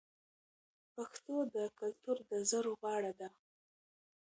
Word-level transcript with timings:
پښتو 0.93 1.35
د 1.55 1.57
کلتور 1.79 2.17
د 2.29 2.31
زرو 2.49 2.71
غاړه 2.81 3.11
ده. 3.19 3.27